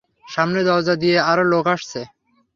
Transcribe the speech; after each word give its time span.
সামনের 0.25 0.63
দরজা 0.65 0.95
দিয়ে 0.95 1.17
আরো 1.31 1.43
লোক 1.53 1.65
আসছে। 1.67 1.99